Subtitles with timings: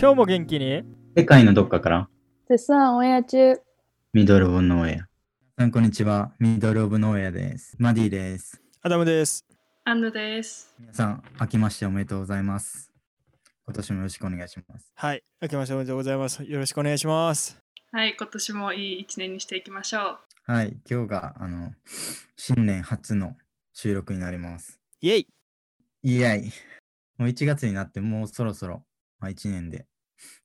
[0.00, 0.82] 今日も元気に？
[1.14, 2.08] 世界のどっかから
[2.48, 3.60] 絶賛オンエア中。
[4.14, 4.94] ミドルオブノーエア。
[4.94, 5.08] 皆
[5.58, 6.32] さんこんにちは。
[6.38, 7.76] ミドルオブノーエアです。
[7.78, 8.62] マディです。
[8.80, 9.44] アダムです。
[9.84, 10.74] アンヌです。
[10.78, 12.90] 皆さん、明けましておめでとうございます。
[13.66, 14.90] 今年もよろしくお願いします。
[14.94, 15.22] はい。
[15.42, 16.42] 明けましておめでとうございます。
[16.44, 17.60] よろしくお願いします。
[17.92, 20.18] はい、今年もいい一年にしていきましょう。
[20.50, 21.72] はい、今日が、あの、
[22.36, 23.36] 新年初の
[23.82, 24.78] 収録になります。
[25.00, 25.28] イェイ
[26.02, 26.52] イエイ
[27.16, 28.84] もう1月になってもうそろそろ、
[29.20, 29.86] まあ、1年で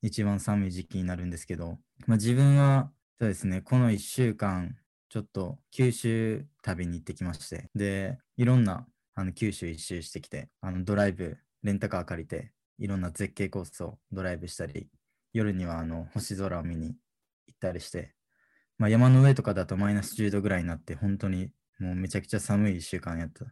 [0.02, 4.78] 一番寒い時期になるんですけど、まあ、自分はそうですね、この1週間、
[5.10, 14.88] ちょっと九州旅に行ってきまして、で、いろんなあの九州一周してきて、あのドライブ、レンタカー借りて、いろんな絶景コースをドライブしたり、
[15.34, 16.96] 夜にはあの星空を見に
[17.48, 18.14] 行ったりして、
[18.78, 23.46] まあ、山の上とかだとマイナス10度ぐらいになって、本当にもうめちゃくちゃ寒い1週間やった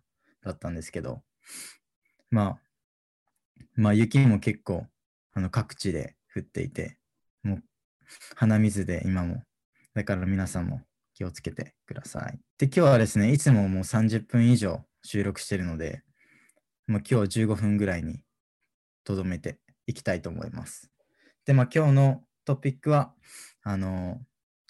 [0.44, 1.22] だったんですけど、
[2.30, 2.58] まあ、
[3.76, 4.86] まあ雪も結構
[5.34, 6.98] あの各地で降っていて、
[7.44, 7.64] もう
[8.36, 9.44] 鼻水で今も、
[9.94, 10.82] だから皆さんも
[11.14, 12.40] 気をつけてください。
[12.58, 16.04] で、今日はですね、いつももう30分以上収録してるので、
[16.88, 18.24] まあ、今日は15分ぐらいに
[19.04, 20.90] とどめていきたいと思います。
[21.46, 23.14] で、まあ今日のトピックは、
[23.64, 24.22] あの、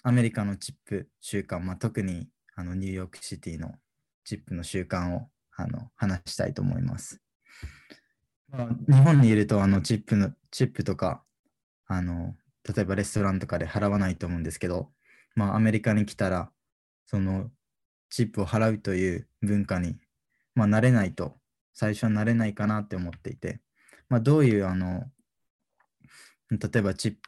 [0.02, 3.72] アメリカのチップ習慣、まあ、特にあのニューヨークシティの
[4.24, 7.20] チップの習慣をあの話したいと思います。
[8.50, 11.24] まあ、日本にいるとあのチップのチップとか
[11.86, 12.34] あの
[12.74, 14.90] 例えばレストランとかで払わないと思うんですけど、
[15.34, 16.50] まあ、アメリカに来たら
[17.06, 17.50] その
[18.10, 19.96] チップを払うという文化に、
[20.54, 21.36] まあ、慣れないと
[21.74, 23.60] 最初は慣れないかなって思っていて、
[24.08, 25.04] まあ、どういうあの
[26.50, 27.18] 例えばチップ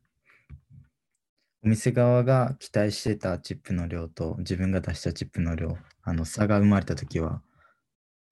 [1.65, 7.43] お店側が期待してたチップの量と自分が出したチップの量、あの差が生まれたときは、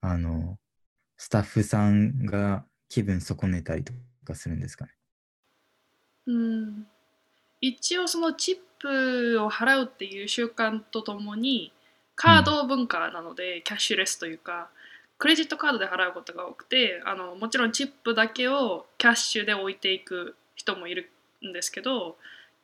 [0.01, 0.57] あの、
[1.17, 3.93] スタッフさんが気分損ねたりと
[4.25, 4.91] かするんですかね？
[6.27, 6.87] うん
[7.61, 11.71] 一応そのチップを払うっていう習慣とともに
[12.15, 14.69] カード文化なので、キャッシュレスというか
[15.17, 21.09] クレジットカードで払うことが多くてあのもちろんチップだけをキャッシュで置いていく人もいる
[21.45, 22.17] んですけど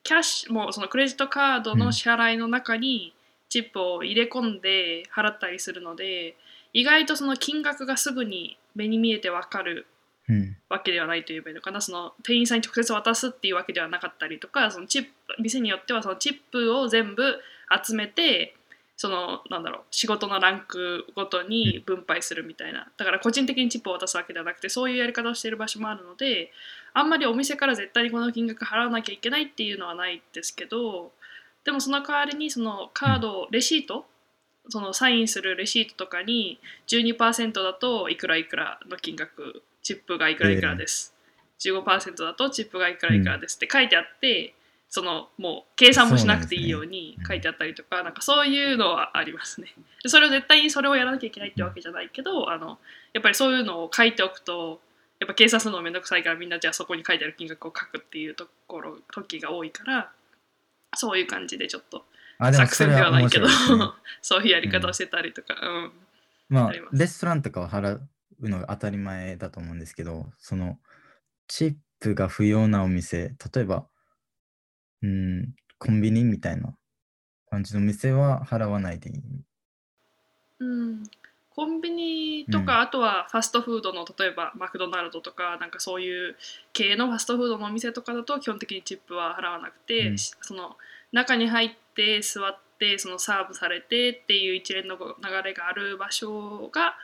[0.04, 3.14] キャッシュもうそのクレジットカードの支払いの中に
[3.50, 6.36] チップを入れ込んで払ったりするので
[6.74, 9.86] 意外とその金額がすぐに目に見えてわかるうん。
[10.70, 11.82] わけではないと言えばいいのかな。
[11.82, 17.24] その店員さんに直接渡すっていうわけではなかったりとかそのチップ店によってはそのチップを全部
[17.86, 18.56] 集めて
[18.98, 22.88] そのなんだろう仕事のランクごとに分配するみたいな。
[22.98, 26.52] だから個人的にチップを渡すわけではなくてそういうやり方をしている場所もあるので
[26.94, 31.12] あんまりお店から絶対にこの金額払わなきゃいけないっていうのはないですけど
[31.64, 34.06] でもその代わりにそのカードレシート
[34.70, 41.14] そのサインするレシートとかに12%だといくらいくらの金額チップがいくらいくらです、
[41.60, 44.54] 15%だとチップがいくらいくらですって書いてあって
[44.90, 49.68] そのもう計算もしなくていいように書いてあったりとかなんかそういうのはありますね。
[50.04, 52.78] でそれを絶対にそれをやらなきゃいけないってわけじゃないけどあの
[53.14, 54.82] やっぱりそういうのを書いておくと
[55.22, 60.12] やっぱ計算するのめんどくさいからみんなじゃあそこに書いてある金額を書くっていうところ時が多いから
[60.96, 62.04] そういう感じでちょっと
[62.52, 63.54] 作戦ではないけど、ね
[64.22, 65.92] そういうやり方をしてたりとか、うん。
[66.50, 66.98] まあありま、す。
[66.98, 68.02] レストランとかは払う
[68.50, 70.80] のが当たり前だと思うんですけど、その、
[71.48, 73.86] チップが不要なお店、例えば、
[75.04, 76.76] うん、コンビニみたいな
[77.50, 79.22] 感じの店は払わないでいい？
[80.60, 81.04] うん、
[81.50, 86.36] コンビニとか、あとはファストフードの例えばマクドナルドとかなんかそういう
[86.72, 90.18] 系のファストフードのお店とかだと基本的にチップは払わなくて、うん。
[90.18, 90.78] しその
[91.12, 95.04] 中に入って座ってそのサーブされてっていう一連の流
[95.44, 96.96] れがある場所が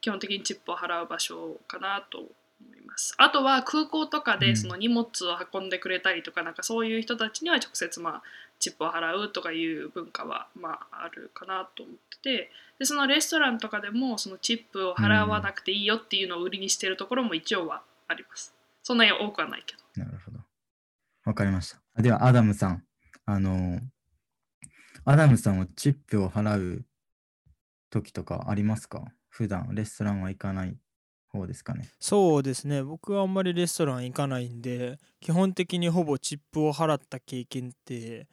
[0.00, 2.28] 基本的にチップを払う場所かなと思
[2.76, 3.14] います。
[3.18, 8.22] あとは空港とかうんでその荷物を運んでくれたりとか、なんかそういう人たちには直接まあ
[8.58, 18.54] チップを払うとかいう文化はまああるかなと思っててでそのレストランとかでもそのチップを払わなくていいよっていうのを売りにしてるところも一応はあります。
[18.82, 20.04] そんなに多くはないけど。
[20.04, 20.38] なるほど。
[21.24, 22.02] わかりました。
[22.02, 22.84] では、アダムさん。
[23.24, 23.80] あの、
[25.04, 26.84] アダムさんはチップを払う
[27.90, 29.04] 時とかありますか？
[29.36, 30.74] 普段レストランは行かない
[31.28, 31.86] 方ですかね？
[32.00, 32.82] そうですね。
[32.82, 38.26] 僕はあんまりレストラン行かないんで基本的にほぼチップを払った経験って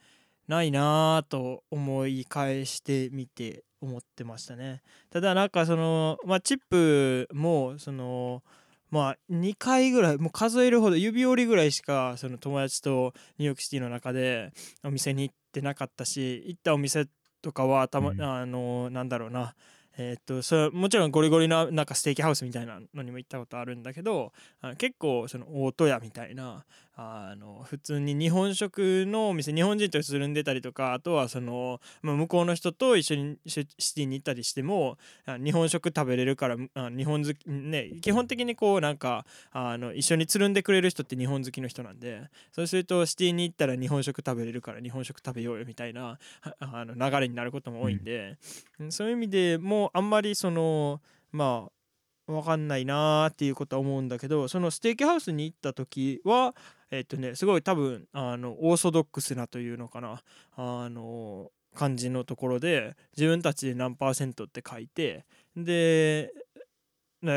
[0.48, 4.80] ないなぁと思い返してみて思ってましたね。
[5.10, 8.42] ただなんかそのまあチップもその
[8.90, 14.52] まあ2回ぐらいもう数えるほど指折りぐらいしかその友達とニューヨークシティの中で
[14.82, 17.06] お店に行ってなかったし行ったお店
[17.42, 18.22] とかはたま、うん。
[18.22, 19.54] あのなんだろうな
[19.96, 26.64] えーっとそれもちろんゴリゴリななんかステーキハウスみたいなのにも行ったことあるんだけどあの結構その大戸屋みたいな
[26.96, 34.96] あの普通に日本食のお店日本人とつるんでたりとかあとはその、まあ、向こうの人と一緒にシシティに行ったりしても
[35.26, 48.36] 日本食食べれるからあ日本好きね基本的にこうなんかあの一緒につるんでくれる人って日本好きの人なんでそうするとシティに行ったら日本食食べれるから日本食食べようよみたいなああの流れになることも多いんで、
[48.78, 51.00] うんそういう意味でもあんまりその
[51.32, 56.54] まあ分かんないなーっていうことは思うんだけどそのステーキハウスに行った時は
[56.90, 60.22] えっとねすごい多分あのオーソドックスなというのかな
[60.56, 65.24] あの感じのところで自分たちで何パーセントって書いて
[65.56, 66.32] で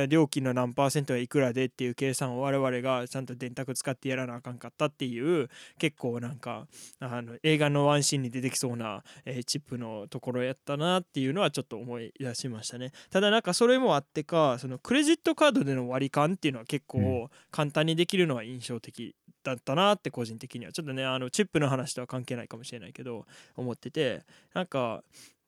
[0.08, 5.50] 料金の何パーセントがいくらでっていう計算を我々がちゃんと電卓使ってやらなあかんかったっていう
[5.80, 6.68] 結構なんか
[7.00, 12.92] あの映画のワンシーンに出てきそうな、えーチップのところやったなっていうのはちょっと思い出しましたね。
[13.10, 17.04] ただなんかそれもあってかそのクレジットカードでの割り勘っていうのは結うん。
[17.04, 20.72] 構簡単にできるのは印象的だったなって個人的には。
[20.72, 23.26] ちょっとねあのチップの話とは関係ないかもしれないけど
[23.56, 24.24] 思ってて
[24.54, 25.04] なんか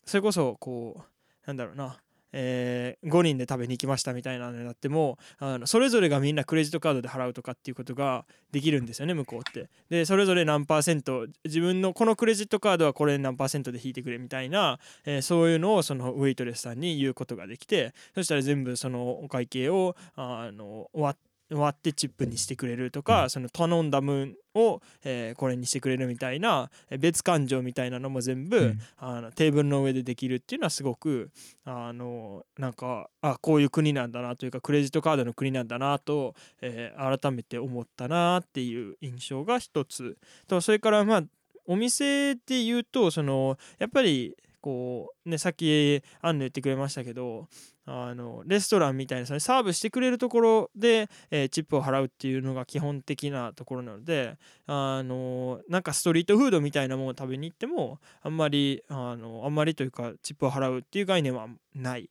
[0.06, 1.98] それこそこうなんだろうな
[2.32, 9.70] えー5人で食べに行きましたみたいなのになってもあのそれぞれがみんなクレジットカードで払うとかっていうことができるんですよね向こうって。
[9.90, 28.80] でそれぞれ何パーセント自分のこのクレジットカードはこれ何パーセントで引いてくれみたいな、えーそういうのをそのウェイトレスさんに言うことができてそしたら全部そのお会計をあの割っ割ってチップにしてくれるとか、その頼んだ分を、えーこれにしてくれるみたいなえー別感情みたいなのも全部、うん。
[28.98, 31.32] あのテーブルの上でできるっていうのはすごく
[31.66, 40.18] あのなんかあこういう国なんだなというかクレジットカードの国なんだなと、えー改めて思ったなっていう印象が一つ。
[40.48, 41.24] とそれからまあ
[41.66, 47.48] お店で言うとそのやっぱりこうねさっきアンヌ言ってくれましたけど
[47.92, 62.10] あのレストランみたいなそのサーブしてくれるところで、えーチップを払うっていうのが基本的なところなのであのなんかストリートフードみたいなものを食べに行ってもあんまりあのあんまりというかチップを払うっていう概念はない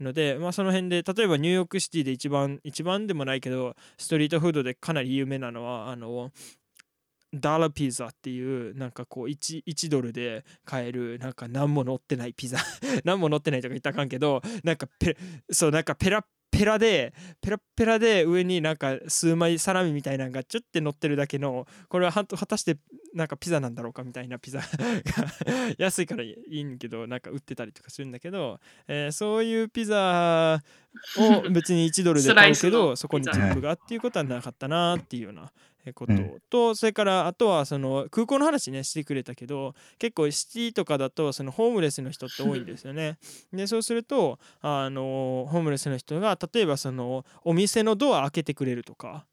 [0.00, 6.32] ので、まあ、その辺で例えばニューヨークシティで一番一番でもないけどストリートフードでかなり有名なのはあの
[7.34, 12.58] ダーラピザっていうなんかこう 1, 1ドルで買えるなんか何も乗ってないピザ。
[13.04, 15.16] 何も乗ってないとか言ったらあかんけどなんかペ
[15.50, 16.24] そうなんかペラッ
[16.56, 22.78] ペラでペラッペラで上になんか数枚サラミみたいなのがちょって乗ってるだけのこれはは果たして
[23.12, 24.64] なんかピザなんだろうかみたいなピザ が
[25.78, 30.62] 安いからいいんけどなんか売ってたりとかするんだけど、えーそういうピザ
[31.18, 43.18] を別に1ドルで買うけどそこにチップがっていうことはなかったなっていうようなえことうんとそれからあとはその空港の話ねしてくれたけど結構シティとかだとそのホームレスの人って多いんですよね。
[43.52, 49.26] でそうするとあのホームレスの人が例えばそのお店のドア開けてくれるとか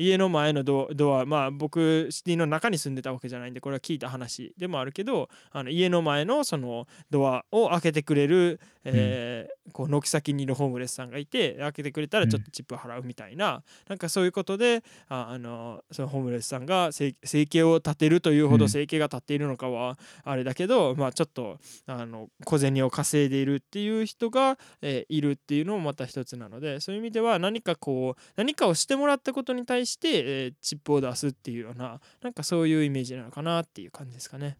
[0.00, 18.58] 家の前のドドアまあ僕シティの中に住んでたわけじゃないんでこれは聞いた話でもあるけどあの家の前のそのドアを開けてくれる、えーこう軒先にいるホームレスさんがいて開けてくれたらちょっとチップ払うみたいな、なんかそういうことでああのそのホームレスさんが生生計を立てるというほうん。
[18.58, 34.56] ど生計が立っているのかはあれだけど、まあちょっとあの小銭を稼いでいるっていう人が、えーいるっていうのもまた一つなのでそういう意味では何かこう何かをしてもらったことに対して、えーチップを出すっていうようななんかそういうイメージなのかなっていう感じですかね。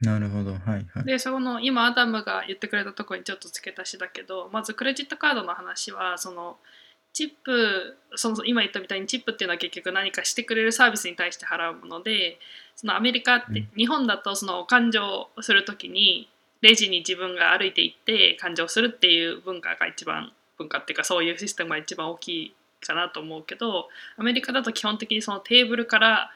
[0.00, 0.52] なるほど。
[0.52, 0.60] はい
[0.92, 1.04] はい。
[1.04, 6.56] でそこの今アダムが言ってくれたところにちょっと付け足しだけどまずクレジットカードの話はその
[7.12, 12.38] チップその今言ったみたいにチップっていうのは結局何かしてくれるサービスに対して払うもので
[12.74, 15.00] そのアメリカって、うん日本だとその勘定
[15.40, 16.28] するときに
[16.62, 22.54] レジに自分が歩いて行って勘定するっていう文化が一番文化っていうかそういうシステムが一番大きい
[22.86, 26.30] かなと思うけどアメリカだと基本的にそのテーブルから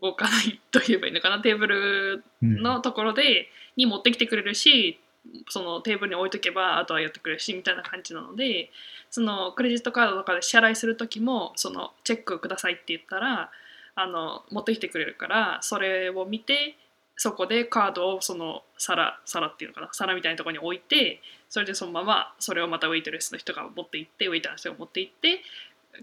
[0.00, 2.62] 動かないと言えばいいのかなテーブルうん。
[2.62, 5.00] のところでに持ってきてくれるし
[5.48, 8.70] そのテーブルに置いとけばあとはやってくれるしみたいな感じなので
[9.10, 13.50] そのクレジットカードとかで支払いする時もそのチェックくださいって言ったら
[13.94, 16.76] あの持ってきてくれるからそれを見て
[17.16, 25.40] そこでカードをその皿皿っていうのかな皿みたいなところに置いてそれでそのままそれをまたウェイトレスの人が持って行ってウェイターの人が持って行って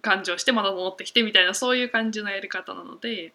[0.02, 3.34] 勘定してまた持ってきてみたいなそういう感じのやり方なので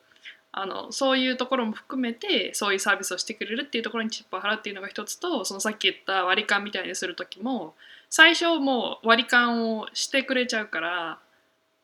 [0.52, 7.74] あのそういうところも含めてそういうサービスをしてくれるっていうところにチップを払うっていうのが一つとそのさっき言った割り勘みたいにする時も
[8.08, 11.18] 最初もう割り勘をしてくれちゃうから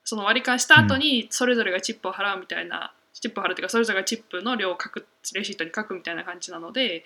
[0.05, 7.05] その割り勘した後にそれぞれがチップを払うみたいな、チップを払うっていうかそれぞれがチップの量を書くレシートに書くみたいな感じなので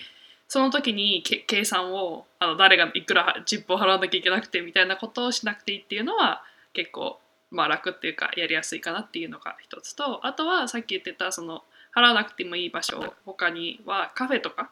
[0.49, 6.43] その時にけ計算をあの誰がいくらチップを払わなきゃいけなくてみたいなことをしなくていいっていうのは
[6.73, 7.19] 結構
[7.51, 11.63] まあ楽っていうかやりやすいかなっていうのが一つとあとはさっき言ってたその
[11.95, 14.71] 払わなくてもいい場所他にはカフェとか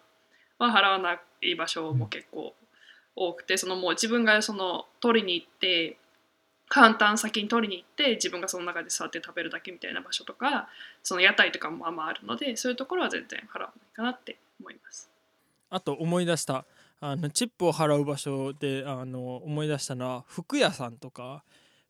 [0.58, 2.54] は払わない場所も結構
[3.16, 5.96] 多くてそのもう自分がその取りに行って
[6.68, 10.68] カウンターの先に取りに行って自分がその中で座って食べるだけみたいな場所とか
[11.02, 15.10] その屋台とかもまあまああるのでそういうところは全然払わないかなって思います。
[15.70, 16.64] あと思い出した
[17.00, 21.42] あのチップを払う場所であの思い出したのは服屋さんとか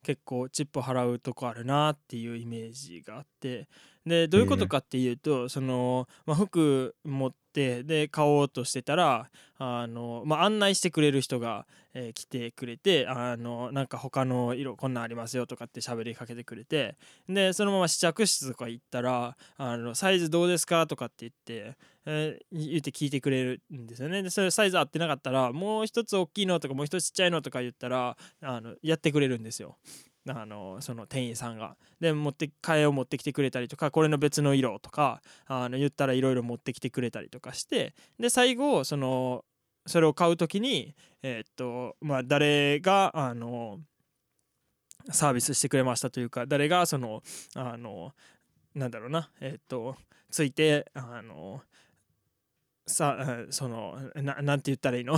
[0.05, 3.67] 結構チップ払うとこあるなっていうイメージがあって
[4.07, 16.97] でどういうことかっていうと、その、まあ、服持ってで買おうとしてたらあの、まあ、案内してくれる人が、えー来てくれてあのなんか他の色こんなんありますよとかって喋りかけてくれて
[17.29, 24.25] でそのまま試着室とか行ったらあのサイズどうですかとかって言ってえー言って聞いてくれるんですよね。
[24.25, 29.77] でそれサイズ合ってなかったらもう一つ大きいのとかもう一つちっちゃいのとか言ったらあのやってくれるんですよ
[30.29, 31.77] あのその店員さんが。
[32.01, 39.45] で持って替えを持ってきてくれたりとかこれの別の色とかあの言ったらいろいろ持ってきてくれたりとかしてで最後その
[39.87, 43.81] それを買う時にえーっとまあ誰があの
[45.11, 47.23] サービスしてくれましたというか誰がその
[47.55, 48.13] あの
[48.75, 49.97] なんだろうなえーっと
[50.31, 51.63] ついてあの
[52.87, 55.17] さあそのななんて言ったらいいの？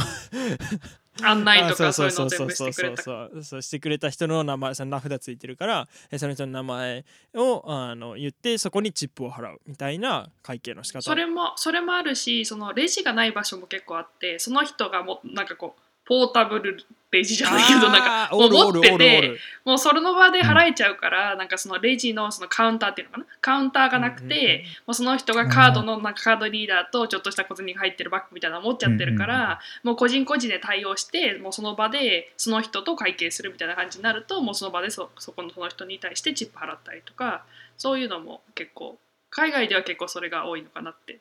[1.22, 2.72] 案内とかあそういうそうそうそう。
[2.72, 2.90] そ
[3.32, 7.04] うそうしてくれた人の名前その名札ついてるからえその人の名前
[7.34, 11.02] をあの言ってそこにチップを払うみたいな会計の仕方。
[11.02, 16.78] それもそれもあるしそのレジがない場所も結構あってその人がもなんかこうポータブル
[17.10, 37.44] レジじゃないけどなんかあーおるおる持っててもうその場で払えちゃうから、なんかそのレジのそのカウンターっていうのかなカウンターがなくて、もうその人がカードのなんかカードリーダーとちょっとした小銭が入ってるバッグみたいなの持っちゃってるから、もう個人個人で対応してもうその場でその人と会計するみたいな感じになるともうその場でそそこのその人に対してチップ払ったりとか
[37.78, 38.96] そういうのも結構
[39.30, 41.18] 海外では結構それが多いのかなって。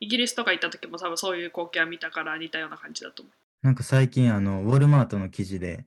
[0.00, 3.32] イギリスとか行った時も多分そういう光景は見たから似たような感じだと思う。
[3.64, 5.86] なんか最近、あの、ウォルマートの記事で、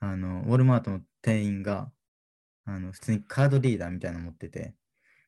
[0.00, 1.92] あの、ウォルマートの店員が、
[2.64, 4.74] あの、普通にカードリーダーみたいなの持ってて、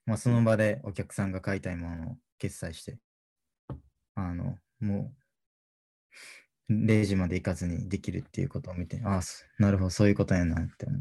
[0.04, 2.98] まあ、その場でお客さんが買いたいものを決済して、
[4.16, 5.12] あの、も
[6.68, 9.20] う、レジまで行かずにできるっていうことを見て、ああ、
[9.60, 11.00] なるほど、そういうことやなって思う。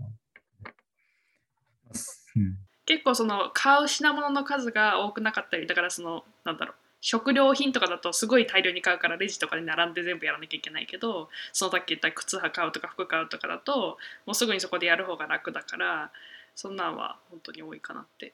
[2.35, 16.11] うん、結構その買う品物の数が多くなかったりだからそのなんだろう食料品とかだとすごい大量に買うからレジとかに並んで全部やらなきゃいけないけどそのさっき言った靴買うとか服買うとかだともうすぐにそこでやる方が楽だから
[16.55, 18.33] そんなんは本当に多いかなって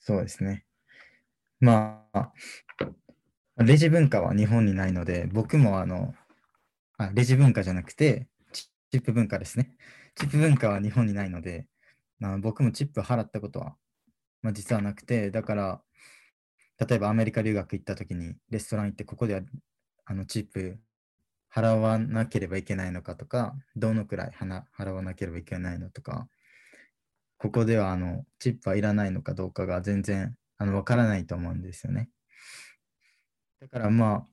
[0.00, 0.64] そうですね。
[1.60, 2.32] まあ、
[3.58, 6.14] レジ文化は日本にないので、僕もあの、
[6.96, 8.68] あレジ文化じゃなくて、チ
[8.98, 9.72] ップ文化ですね。
[10.14, 11.66] チップ文化は日本にないので、
[12.20, 13.76] まあ僕もチップ払ったことは
[14.42, 15.82] まあ、実はなくて、だから、
[16.78, 19.40] 例えばアメリカ留学行った時にレストラン行ってここでは
[20.04, 20.78] あのチップ
[21.54, 26.28] 払わなければいけないのかとか、どのくらい払わなければいけないのとか、
[27.38, 32.10] ここではあのチップはいらないのかどうかが全然あのわからないと思うんですよね。
[33.60, 34.26] だからまあ、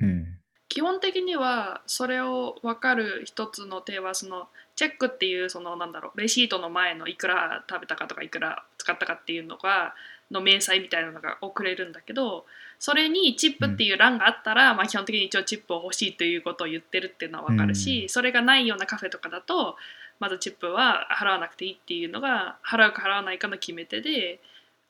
[0.00, 0.38] うん、
[0.68, 9.94] 基本的にはそれを分かる一つの手はそのチェックっていうそのなんだろうレシートの前のいくら食べたかとかいくら使ったかっていうのが
[10.32, 12.46] の明細みたいなのが送れるんだけど
[12.78, 18.08] それにチップっていう欄があったら、まあ、基本的に一応チップを欲しいということを言ってるっていうのは分かるし、うん。
[18.08, 19.76] それがないようなカフェとかだと
[20.18, 24.40] まずチップは払わなくていいっていうのが払うか払わないかの決め手で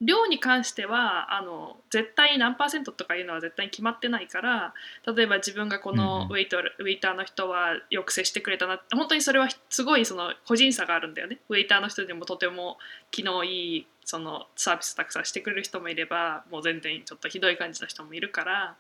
[0.03, 4.75] 量に関してはあの絶対何パーセントとかいうのは絶対に決まってないから
[5.15, 6.05] 例えば自分がこうんうん。
[6.05, 11.39] のウェイト、ウェイターの人はよく接してくれたな本当にそれはすごいその個人差があるんだよね。
[11.49, 12.79] ウェイターの人でもとても
[13.11, 18.77] 機能いいそのサービスたくさんしてくれる人もいればもう全然ちょっとひどい感じの人もいるから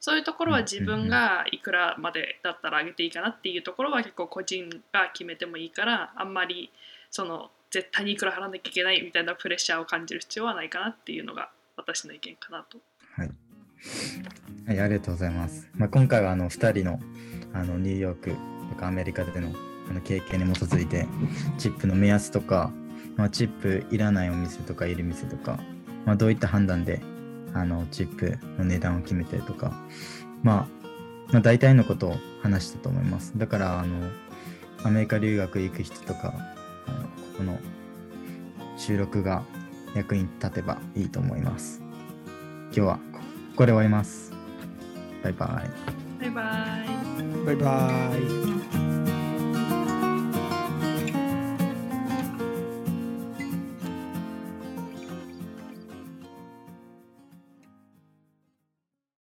[0.00, 6.70] そういうところは自分がいくらまでだったら上げていいかなっていうところは結構個人が決めてもいいからあんまり
[7.10, 12.78] その絶対にいくら払わなきゃいけないみたいなプレッシャーを感じる必要はないかなっていうのが私の意見かなと。
[13.14, 13.30] はい。
[14.66, 15.68] はい、ありがとうございます。
[15.74, 16.98] まあ、今回はあの2人の
[17.52, 18.30] あのニューヨーク
[18.70, 19.52] とかアメリカでの
[19.90, 21.06] あの経験に基づいて、
[21.58, 22.72] チップの目安とか、
[23.16, 25.60] まあ、チップいらないお店とかいる店とか、
[26.06, 27.02] まあ、どういった判断で
[27.52, 29.70] あのチップの値段を決めてとか、
[30.42, 30.66] まあ、
[31.30, 33.36] まあ、大体のことを話したと思います。
[33.36, 34.08] だから、あの、
[34.82, 36.55] アメリカ留学行く人とか、
[37.36, 37.58] ここの
[38.78, 39.42] 収録が
[39.94, 41.82] 役に立てばいいと思います。
[42.66, 43.20] 今日はここ
[43.58, 44.32] こで終わります。
[45.22, 46.20] バイバイ。
[46.20, 46.42] バイバ
[47.42, 48.10] イバイバ
[48.42, 48.45] イ